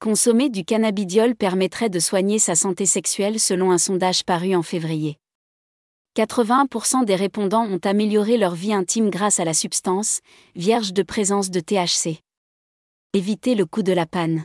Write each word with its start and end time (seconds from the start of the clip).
Consommer 0.00 0.48
du 0.48 0.64
cannabidiol 0.64 1.34
permettrait 1.34 1.90
de 1.90 1.98
soigner 1.98 2.38
sa 2.38 2.54
santé 2.54 2.86
sexuelle 2.86 3.40
selon 3.40 3.72
un 3.72 3.78
sondage 3.78 4.22
paru 4.22 4.54
en 4.54 4.62
février. 4.62 5.16
81% 6.16 7.04
des 7.04 7.16
répondants 7.16 7.66
ont 7.66 7.80
amélioré 7.82 8.36
leur 8.36 8.54
vie 8.54 8.72
intime 8.72 9.10
grâce 9.10 9.40
à 9.40 9.44
la 9.44 9.54
substance, 9.54 10.20
vierge 10.54 10.92
de 10.92 11.02
présence 11.02 11.50
de 11.50 11.58
THC. 11.58 12.20
Éviter 13.12 13.56
le 13.56 13.66
coût 13.66 13.82
de 13.82 13.92
la 13.92 14.06
panne. 14.06 14.44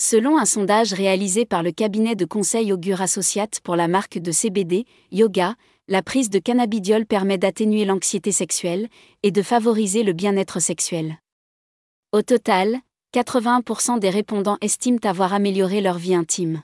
Selon 0.00 0.36
un 0.38 0.44
sondage 0.44 0.92
réalisé 0.92 1.46
par 1.46 1.62
le 1.62 1.70
cabinet 1.70 2.16
de 2.16 2.24
conseil 2.24 2.72
Augure 2.72 3.00
Associate 3.00 3.60
pour 3.60 3.76
la 3.76 3.86
marque 3.86 4.18
de 4.18 4.32
CBD, 4.32 4.86
Yoga, 5.12 5.54
la 5.86 6.02
prise 6.02 6.30
de 6.30 6.40
cannabidiol 6.40 7.06
permet 7.06 7.38
d'atténuer 7.38 7.84
l'anxiété 7.84 8.32
sexuelle 8.32 8.88
et 9.22 9.30
de 9.30 9.42
favoriser 9.42 10.02
le 10.02 10.14
bien-être 10.14 10.58
sexuel. 10.58 11.18
Au 12.10 12.22
total, 12.22 12.80
81% 13.14 13.98
des 13.98 14.10
répondants 14.10 14.58
estiment 14.60 14.98
avoir 15.02 15.32
amélioré 15.32 15.80
leur 15.80 15.96
vie 15.96 16.14
intime. 16.14 16.62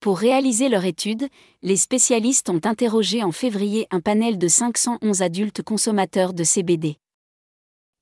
Pour 0.00 0.18
réaliser 0.18 0.70
leur 0.70 0.86
étude, 0.86 1.28
les 1.60 1.76
spécialistes 1.76 2.48
ont 2.48 2.60
interrogé 2.64 3.22
en 3.22 3.32
février 3.32 3.86
un 3.90 4.00
panel 4.00 4.38
de 4.38 4.48
511 4.48 5.20
adultes 5.20 5.62
consommateurs 5.62 6.32
de 6.32 6.42
CBD. 6.42 6.96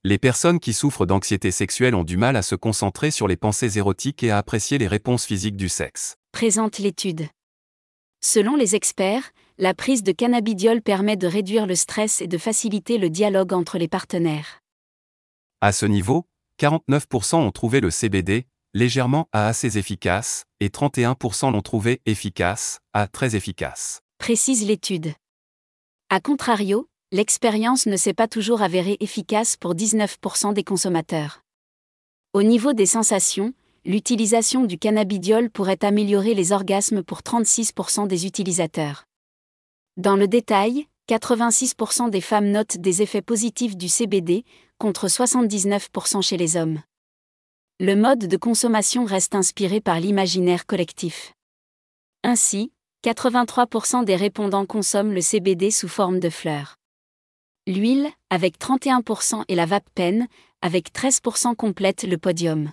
Les 0.05 0.17
personnes 0.17 0.61
qui 0.61 0.71
souffrent 0.71 1.05
d'anxiété 1.05 1.51
sexuelle 1.51 1.93
ont 1.93 2.05
du 2.05 2.15
mal 2.15 2.37
à 2.37 2.41
se 2.41 2.55
concentrer 2.55 3.11
sur 3.11 3.27
les 3.27 3.35
pensées 3.35 3.77
érotiques 3.77 4.23
et 4.23 4.31
à 4.31 4.37
apprécier 4.37 4.77
les 4.77 4.87
réponses 4.87 5.25
physiques 5.25 5.57
du 5.57 5.67
sexe. 5.67 6.15
Présente 6.31 6.79
l'étude. 6.79 7.27
Selon 8.23 8.55
les 8.55 8.75
experts, 8.75 9.31
la 9.57 9.73
prise 9.73 10.03
de 10.03 10.13
cannabidiol 10.13 10.81
permet 10.81 11.17
de 11.17 11.27
réduire 11.27 11.67
le 11.67 11.75
stress 11.75 12.21
et 12.21 12.27
de 12.27 12.37
faciliter 12.37 12.97
le 12.97 13.09
dialogue 13.09 13.51
entre 13.51 13.77
les 13.77 13.89
partenaires. 13.89 14.61
À 15.59 15.71
ce 15.71 15.85
niveau, 15.85 16.25
49% 16.61 17.37
ont 17.37 17.51
trouvé 17.51 17.81
le 17.81 17.89
CBD 17.89 18.45
légèrement 18.75 19.27
à 19.31 19.47
assez 19.47 19.79
efficace 19.79 20.45
et 20.59 20.69
31% 20.69 21.51
l'ont 21.51 21.61
trouvé 21.61 22.01
efficace 22.05 22.79
à 22.93 23.07
très 23.07 23.35
efficace. 23.35 24.01
Précise 24.19 24.65
l'étude. 24.67 25.13
A 26.11 26.19
contrario, 26.19 26.87
l'expérience 27.11 27.87
ne 27.87 27.97
s'est 27.97 28.13
pas 28.13 28.27
toujours 28.27 28.61
avérée 28.61 28.97
efficace 28.99 29.57
pour 29.57 29.73
19% 29.73 30.53
des 30.53 30.63
consommateurs. 30.63 31.41
Au 32.33 32.43
niveau 32.43 32.73
des 32.73 32.85
sensations, 32.85 33.53
l'utilisation 33.83 34.63
du 34.63 34.77
cannabidiol 34.77 35.49
pourrait 35.49 35.83
améliorer 35.83 36.35
les 36.35 36.51
orgasmes 36.51 37.03
pour 37.03 37.21
36% 37.21 38.07
des 38.07 38.27
utilisateurs. 38.27 39.05
Dans 39.97 40.15
le 40.15 40.27
détail, 40.27 40.85
86% 41.09 42.09
des 42.09 42.21
femmes 42.21 42.51
notent 42.51 42.77
des 42.77 43.01
effets 43.01 43.21
positifs 43.21 43.75
du 43.75 43.89
CBD, 43.89 44.45
contre 44.77 45.07
79% 45.07 46.21
chez 46.21 46.37
les 46.37 46.57
hommes. 46.57 46.81
Le 47.79 47.95
mode 47.95 48.27
de 48.27 48.37
consommation 48.37 49.05
reste 49.05 49.35
inspiré 49.35 49.81
par 49.81 49.99
l'imaginaire 49.99 50.65
collectif. 50.65 51.33
Ainsi, 52.23 52.71
83% 53.03 54.05
des 54.05 54.15
répondants 54.15 54.65
consomment 54.65 55.13
le 55.13 55.21
CBD 55.21 55.71
sous 55.71 55.87
forme 55.87 56.19
de 56.19 56.29
fleurs. 56.29 56.77
L'huile, 57.67 58.09
avec 58.29 58.59
31% 58.59 59.43
et 59.47 59.55
la 59.55 59.65
vape 59.65 59.89
pen, 59.95 60.27
avec 60.61 60.93
13% 60.93 61.55
complète 61.55 62.03
le 62.03 62.17
podium. 62.17 62.71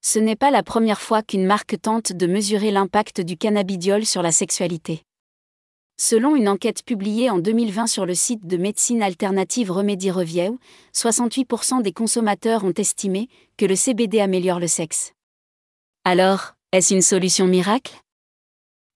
Ce 0.00 0.18
n'est 0.18 0.36
pas 0.36 0.50
la 0.50 0.62
première 0.62 1.00
fois 1.00 1.22
qu'une 1.22 1.46
marque 1.46 1.80
tente 1.80 2.12
de 2.12 2.26
mesurer 2.26 2.70
l'impact 2.70 3.20
du 3.20 3.36
cannabidiol 3.36 4.06
sur 4.06 4.22
la 4.22 4.32
sexualité. 4.32 5.02
Selon 6.00 6.36
une 6.36 6.48
enquête 6.48 6.84
publiée 6.84 7.28
en 7.28 7.38
2020 7.38 7.88
sur 7.88 8.06
le 8.06 8.14
site 8.14 8.46
de 8.46 8.56
médecine 8.56 9.02
alternative 9.02 9.72
Remedy 9.72 10.12
Review, 10.12 10.60
68% 10.94 11.82
des 11.82 11.92
consommateurs 11.92 12.62
ont 12.62 12.72
estimé 12.72 13.28
que 13.56 13.66
le 13.66 13.74
CBD 13.74 14.20
améliore 14.20 14.60
le 14.60 14.68
sexe. 14.68 15.12
Alors, 16.04 16.54
est-ce 16.70 16.94
une 16.94 17.02
solution 17.02 17.48
miracle? 17.48 18.00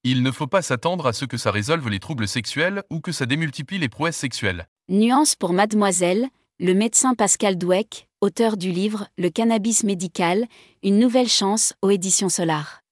Il 0.04 0.22
ne 0.22 0.30
faut 0.30 0.46
pas 0.46 0.62
s'attendre 0.62 1.08
à 1.08 1.12
ce 1.12 1.24
que 1.24 1.36
ça 1.36 1.50
résolve 1.50 1.88
les 1.88 1.98
troubles 1.98 2.28
sexuels 2.28 2.84
ou 2.88 3.00
que 3.00 3.10
ça 3.10 3.26
démultiplie 3.26 3.78
les 3.78 3.88
prouesses 3.88 4.16
sexuelles. 4.16 4.68
Nuance 4.88 5.34
pour 5.34 5.52
Mademoiselle, 5.52 6.28
le 6.60 6.72
médecin 6.72 7.16
Pascal 7.16 7.58
Dweck, 7.58 8.06
auteur 8.20 8.56
du 8.56 8.70
livre 8.70 9.08
Le 9.18 9.28
cannabis 9.28 9.82
médical, 9.82 10.46
une 10.84 11.00
nouvelle 11.00 11.28
chance 11.28 11.74
aux 11.82 11.90
éditions 11.90 12.28
Solar. 12.28 12.82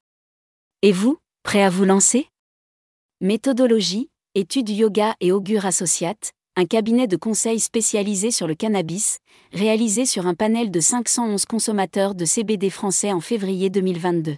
Et 0.83 0.91
vous, 0.91 1.19
prêt 1.45 1.63
à 1.63 1.71
vous 1.71 1.85
lancer? 1.85 2.27
Méthodologie, 3.23 4.09
études 4.37 4.69
yoga 4.69 5.17
et 5.21 5.33
augure 5.33 5.67
associate, 5.67 6.31
un 6.57 6.65
cabinet 6.65 7.09
de 7.09 7.17
conseil 7.17 7.59
spécialisé 7.59 8.31
sur 8.31 8.47
le 8.47 8.55
cannabis, 8.55 9.19
réalisé 9.53 10.07
sur 10.07 10.29
un 10.29 10.35
panel 10.35 10.71
de 10.71 10.79
511 10.79 11.45
consommateurs 11.47 12.15
de 12.15 12.25
CBD 12.25 12.71
français 12.71 13.13
en 13.13 13.21
février 13.21 13.71
2022. 13.71 14.37